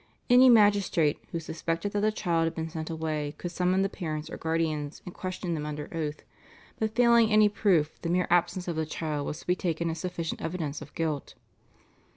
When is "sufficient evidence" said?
9.99-10.81